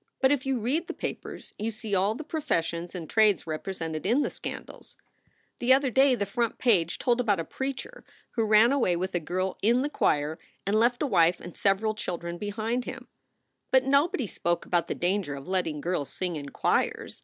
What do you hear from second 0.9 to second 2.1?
papers you see